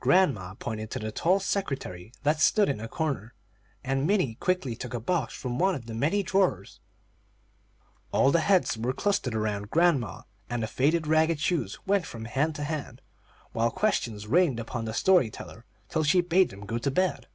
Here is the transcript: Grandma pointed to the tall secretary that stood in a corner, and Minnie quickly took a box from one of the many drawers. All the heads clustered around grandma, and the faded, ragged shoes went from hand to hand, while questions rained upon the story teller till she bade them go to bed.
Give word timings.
Grandma 0.00 0.54
pointed 0.54 0.90
to 0.90 0.98
the 0.98 1.12
tall 1.12 1.38
secretary 1.38 2.12
that 2.24 2.40
stood 2.40 2.68
in 2.68 2.80
a 2.80 2.88
corner, 2.88 3.32
and 3.84 4.08
Minnie 4.08 4.34
quickly 4.34 4.74
took 4.74 4.92
a 4.92 4.98
box 4.98 5.34
from 5.34 5.56
one 5.56 5.76
of 5.76 5.86
the 5.86 5.94
many 5.94 6.24
drawers. 6.24 6.80
All 8.10 8.32
the 8.32 8.40
heads 8.40 8.76
clustered 8.96 9.36
around 9.36 9.70
grandma, 9.70 10.22
and 10.50 10.64
the 10.64 10.66
faded, 10.66 11.06
ragged 11.06 11.38
shoes 11.38 11.78
went 11.86 12.06
from 12.06 12.24
hand 12.24 12.56
to 12.56 12.64
hand, 12.64 13.02
while 13.52 13.70
questions 13.70 14.26
rained 14.26 14.58
upon 14.58 14.84
the 14.84 14.92
story 14.92 15.30
teller 15.30 15.64
till 15.88 16.02
she 16.02 16.20
bade 16.22 16.50
them 16.50 16.66
go 16.66 16.78
to 16.78 16.90
bed. 16.90 17.28